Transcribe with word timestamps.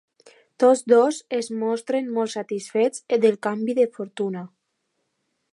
Tots 0.61 0.79
dos 0.93 1.19
es 1.41 1.49
mostren 1.65 2.09
molt 2.17 2.33
satisfets 2.37 3.07
del 3.27 3.39
canvi 3.49 3.79
de 3.83 3.89
fortuna. 3.99 4.47